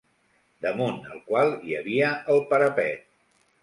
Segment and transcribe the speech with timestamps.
[0.67, 3.11] Damunt el qual hi havia el parapet.